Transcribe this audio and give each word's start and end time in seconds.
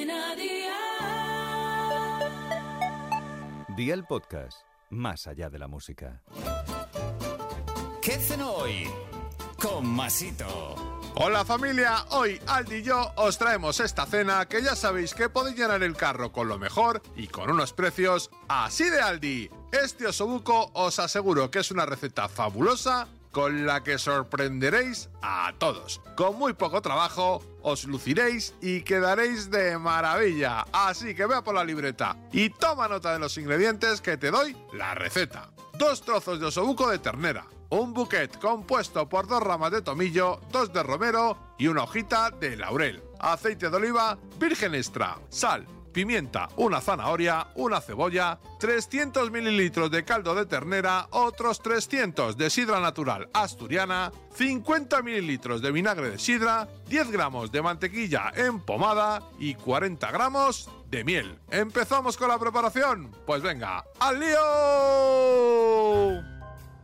Cadena 0.00 0.34
Dial. 0.34 0.76
Día 3.76 3.94
el 3.94 4.04
podcast, 4.04 4.62
más 4.88 5.26
allá 5.26 5.50
de 5.50 5.58
la 5.58 5.68
música. 5.68 6.22
¿Qué 8.00 8.12
cenó 8.12 8.52
hoy? 8.52 8.88
Con 9.60 9.86
Masito. 9.86 10.74
Hola 11.16 11.44
familia, 11.44 12.06
hoy 12.10 12.40
Aldi 12.46 12.76
y 12.76 12.82
yo 12.82 13.12
os 13.16 13.36
traemos 13.36 13.80
esta 13.80 14.06
cena 14.06 14.46
que 14.46 14.62
ya 14.62 14.74
sabéis 14.74 15.12
que 15.12 15.28
podéis 15.28 15.58
llenar 15.58 15.82
el 15.82 15.94
carro 15.96 16.32
con 16.32 16.48
lo 16.48 16.58
mejor 16.58 17.02
y 17.16 17.26
con 17.26 17.50
unos 17.50 17.74
precios 17.74 18.30
así 18.48 18.88
de 18.88 19.02
Aldi. 19.02 19.50
Este 19.70 20.06
osobuco 20.06 20.70
os 20.72 20.98
aseguro 20.98 21.50
que 21.50 21.58
es 21.58 21.70
una 21.70 21.84
receta 21.84 22.28
fabulosa 22.28 23.06
con 23.30 23.66
la 23.66 23.82
que 23.82 23.98
sorprenderéis 23.98 25.10
a 25.22 25.52
todos. 25.58 26.00
Con 26.16 26.36
muy 26.36 26.52
poco 26.52 26.82
trabajo 26.82 27.42
os 27.62 27.84
luciréis 27.84 28.54
y 28.60 28.82
quedaréis 28.82 29.50
de 29.50 29.78
maravilla. 29.78 30.64
Así 30.72 31.14
que 31.14 31.26
vea 31.26 31.42
por 31.42 31.54
la 31.54 31.64
libreta 31.64 32.16
y 32.32 32.50
toma 32.50 32.88
nota 32.88 33.12
de 33.12 33.18
los 33.18 33.36
ingredientes 33.38 34.00
que 34.00 34.16
te 34.16 34.30
doy 34.30 34.56
la 34.72 34.94
receta. 34.94 35.50
Dos 35.78 36.02
trozos 36.02 36.40
de 36.40 36.46
osobuco 36.46 36.90
de 36.90 36.98
ternera, 36.98 37.46
un 37.70 37.94
buquet 37.94 38.38
compuesto 38.38 39.08
por 39.08 39.26
dos 39.26 39.42
ramas 39.42 39.70
de 39.70 39.82
tomillo, 39.82 40.40
dos 40.50 40.72
de 40.72 40.82
romero 40.82 41.54
y 41.58 41.68
una 41.68 41.84
hojita 41.84 42.30
de 42.30 42.56
laurel, 42.56 43.02
aceite 43.18 43.70
de 43.70 43.76
oliva 43.76 44.18
virgen 44.38 44.74
extra, 44.74 45.18
sal, 45.30 45.66
pimienta, 45.92 46.48
una 46.56 46.80
zanahoria, 46.80 47.48
una 47.54 47.80
cebolla, 47.80 48.38
300 48.58 49.30
mililitros 49.30 49.90
de 49.90 50.04
caldo 50.04 50.34
de 50.34 50.46
ternera, 50.46 51.06
otros 51.10 51.60
300 51.60 52.36
de 52.36 52.50
sidra 52.50 52.80
natural 52.80 53.28
asturiana, 53.32 54.12
50 54.34 55.02
mililitros 55.02 55.62
de 55.62 55.72
vinagre 55.72 56.10
de 56.10 56.18
sidra, 56.18 56.68
10 56.88 57.10
gramos 57.10 57.50
de 57.52 57.62
mantequilla 57.62 58.32
en 58.34 58.60
pomada 58.60 59.22
y 59.38 59.54
40 59.54 60.10
gramos 60.10 60.70
de 60.90 61.04
miel. 61.04 61.38
¿Empezamos 61.50 62.16
con 62.16 62.28
la 62.28 62.38
preparación? 62.38 63.10
Pues 63.26 63.42
venga, 63.42 63.84
¡al 63.98 64.20
lío! 64.20 64.40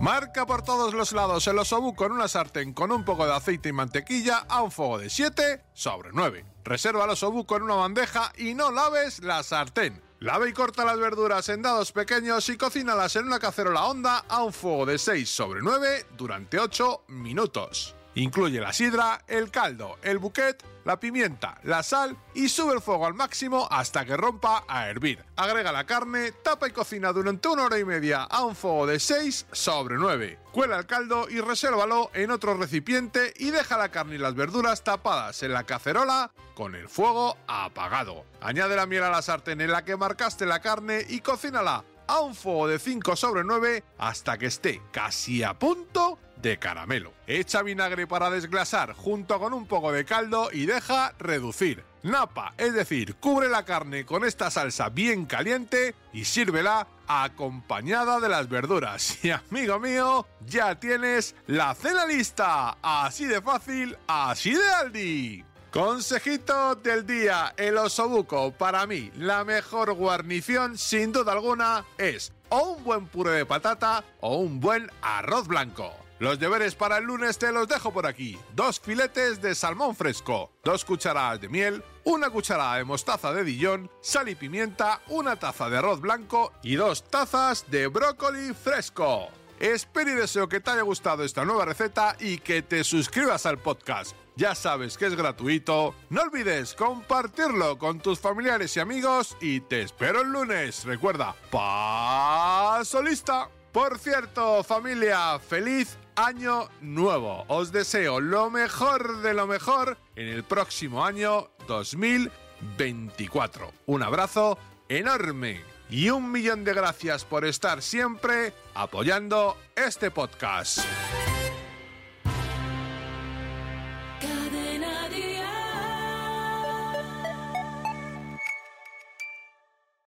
Marca 0.00 0.46
por 0.46 0.62
todos 0.62 0.94
los 0.94 1.10
lados 1.10 1.48
el 1.48 1.58
osobuco 1.58 2.06
en 2.06 2.12
una 2.12 2.28
sartén 2.28 2.72
con 2.72 2.92
un 2.92 3.04
poco 3.04 3.26
de 3.26 3.34
aceite 3.34 3.70
y 3.70 3.72
mantequilla 3.72 4.46
a 4.48 4.62
un 4.62 4.70
fuego 4.70 4.98
de 4.98 5.10
7 5.10 5.64
sobre 5.74 6.10
9. 6.12 6.44
Reserva 6.62 7.04
el 7.04 7.10
osobuco 7.10 7.56
en 7.56 7.64
una 7.64 7.74
bandeja 7.74 8.32
y 8.38 8.54
no 8.54 8.70
laves 8.70 9.24
la 9.24 9.42
sartén. 9.42 10.00
Lave 10.20 10.50
y 10.50 10.52
corta 10.52 10.84
las 10.84 11.00
verduras 11.00 11.48
en 11.48 11.62
dados 11.62 11.90
pequeños 11.90 12.48
y 12.48 12.56
cocínalas 12.56 13.16
en 13.16 13.26
una 13.26 13.40
cacerola 13.40 13.86
honda 13.86 14.24
a 14.28 14.44
un 14.44 14.52
fuego 14.52 14.86
de 14.86 14.98
6 14.98 15.28
sobre 15.28 15.62
9 15.62 16.06
durante 16.16 16.60
8 16.60 17.06
minutos. 17.08 17.97
Incluye 18.18 18.60
la 18.60 18.72
sidra, 18.72 19.22
el 19.28 19.48
caldo, 19.52 19.96
el 20.02 20.18
buquet, 20.18 20.64
la 20.84 20.98
pimienta, 20.98 21.60
la 21.62 21.84
sal 21.84 22.16
y 22.34 22.48
sube 22.48 22.74
el 22.74 22.80
fuego 22.80 23.06
al 23.06 23.14
máximo 23.14 23.68
hasta 23.70 24.04
que 24.04 24.16
rompa 24.16 24.64
a 24.66 24.88
hervir. 24.88 25.24
Agrega 25.36 25.70
la 25.70 25.86
carne, 25.86 26.32
tapa 26.32 26.66
y 26.66 26.72
cocina 26.72 27.12
durante 27.12 27.46
una 27.46 27.66
hora 27.66 27.78
y 27.78 27.84
media 27.84 28.24
a 28.24 28.42
un 28.42 28.56
fuego 28.56 28.88
de 28.88 28.98
6 28.98 29.46
sobre 29.52 29.94
9. 29.98 30.36
Cuela 30.50 30.78
el 30.78 30.86
caldo 30.86 31.28
y 31.30 31.40
resérvalo 31.40 32.10
en 32.12 32.32
otro 32.32 32.54
recipiente 32.54 33.32
y 33.36 33.52
deja 33.52 33.78
la 33.78 33.90
carne 33.90 34.16
y 34.16 34.18
las 34.18 34.34
verduras 34.34 34.82
tapadas 34.82 35.40
en 35.44 35.52
la 35.52 35.62
cacerola 35.62 36.32
con 36.56 36.74
el 36.74 36.88
fuego 36.88 37.36
apagado. 37.46 38.24
Añade 38.40 38.74
la 38.74 38.86
miel 38.86 39.04
a 39.04 39.10
la 39.10 39.22
sartén 39.22 39.60
en 39.60 39.70
la 39.70 39.84
que 39.84 39.96
marcaste 39.96 40.44
la 40.44 40.58
carne 40.58 41.06
y 41.08 41.20
cocínala 41.20 41.84
a 42.08 42.18
un 42.18 42.34
fuego 42.34 42.66
de 42.66 42.80
5 42.80 43.14
sobre 43.14 43.44
9 43.44 43.84
hasta 43.98 44.38
que 44.38 44.46
esté 44.46 44.82
casi 44.90 45.44
a 45.44 45.56
punto 45.56 46.18
de 46.42 46.58
caramelo. 46.58 47.12
Echa 47.26 47.62
vinagre 47.62 48.06
para 48.06 48.30
desglasar 48.30 48.92
junto 48.92 49.38
con 49.38 49.52
un 49.52 49.66
poco 49.66 49.92
de 49.92 50.04
caldo 50.04 50.50
y 50.52 50.66
deja 50.66 51.14
reducir. 51.18 51.84
Napa, 52.02 52.54
es 52.56 52.74
decir, 52.74 53.16
cubre 53.16 53.48
la 53.48 53.64
carne 53.64 54.06
con 54.06 54.24
esta 54.24 54.50
salsa 54.50 54.88
bien 54.88 55.26
caliente 55.26 55.94
y 56.12 56.24
sírvela 56.24 56.86
acompañada 57.06 58.20
de 58.20 58.28
las 58.28 58.48
verduras. 58.48 59.18
Y 59.24 59.30
amigo 59.30 59.80
mío, 59.80 60.26
ya 60.46 60.78
tienes 60.78 61.34
la 61.46 61.74
cena 61.74 62.06
lista. 62.06 62.78
Así 62.82 63.24
de 63.26 63.42
fácil, 63.42 63.96
así 64.06 64.54
de 64.54 64.70
Aldi. 64.70 65.44
Consejito 65.70 66.76
del 66.76 67.04
día, 67.04 67.52
el 67.56 67.76
osobuco. 67.76 68.52
Para 68.52 68.86
mí, 68.86 69.10
la 69.16 69.44
mejor 69.44 69.92
guarnición, 69.92 70.78
sin 70.78 71.12
duda 71.12 71.32
alguna, 71.32 71.84
es 71.98 72.32
o 72.48 72.72
un 72.72 72.84
buen 72.84 73.06
puré 73.06 73.32
de 73.32 73.46
patata 73.46 74.02
o 74.20 74.38
un 74.38 74.60
buen 74.60 74.90
arroz 75.02 75.46
blanco. 75.46 75.94
Los 76.18 76.40
deberes 76.40 76.74
para 76.74 76.98
el 76.98 77.04
lunes 77.04 77.38
te 77.38 77.52
los 77.52 77.68
dejo 77.68 77.92
por 77.92 78.06
aquí. 78.06 78.36
Dos 78.54 78.80
filetes 78.80 79.40
de 79.40 79.54
salmón 79.54 79.94
fresco, 79.94 80.50
dos 80.64 80.84
cucharadas 80.84 81.40
de 81.40 81.48
miel, 81.48 81.84
una 82.02 82.28
cucharada 82.30 82.76
de 82.76 82.84
mostaza 82.84 83.32
de 83.32 83.44
Dijon, 83.44 83.88
sal 84.00 84.28
y 84.28 84.34
pimienta, 84.34 85.00
una 85.08 85.36
taza 85.36 85.70
de 85.70 85.78
arroz 85.78 86.00
blanco 86.00 86.52
y 86.62 86.74
dos 86.74 87.04
tazas 87.08 87.70
de 87.70 87.86
brócoli 87.86 88.52
fresco. 88.52 89.28
Espero 89.60 90.10
y 90.10 90.14
deseo 90.14 90.48
que 90.48 90.60
te 90.60 90.70
haya 90.70 90.82
gustado 90.82 91.22
esta 91.22 91.44
nueva 91.44 91.64
receta 91.64 92.16
y 92.18 92.38
que 92.38 92.62
te 92.62 92.82
suscribas 92.82 93.46
al 93.46 93.58
podcast. 93.58 94.16
Ya 94.34 94.54
sabes 94.54 94.96
que 94.96 95.06
es 95.06 95.16
gratuito. 95.16 95.94
No 96.10 96.22
olvides 96.22 96.74
compartirlo 96.74 97.76
con 97.76 97.98
tus 98.00 98.20
familiares 98.20 98.76
y 98.76 98.80
amigos 98.80 99.36
y 99.40 99.60
te 99.60 99.82
espero 99.82 100.22
el 100.22 100.30
lunes. 100.30 100.84
Recuerda, 100.84 101.34
paso 101.50 103.02
lista. 103.02 103.50
Por 103.72 103.98
cierto, 103.98 104.62
familia, 104.64 105.38
feliz 105.38 105.96
año 106.16 106.68
nuevo. 106.80 107.44
Os 107.48 107.70
deseo 107.70 108.20
lo 108.20 108.48
mejor 108.50 109.20
de 109.22 109.34
lo 109.34 109.46
mejor 109.46 109.98
en 110.16 110.28
el 110.28 110.42
próximo 110.42 111.04
año 111.04 111.50
2024. 111.66 113.70
Un 113.86 114.02
abrazo 114.02 114.58
enorme 114.88 115.62
y 115.90 116.08
un 116.10 116.32
millón 116.32 116.64
de 116.64 116.74
gracias 116.74 117.24
por 117.24 117.44
estar 117.44 117.82
siempre 117.82 118.52
apoyando 118.74 119.56
este 119.76 120.10
podcast. 120.10 120.80